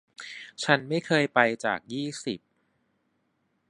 [0.63, 2.39] ฉันไม่เคยไปจากยี่สิบ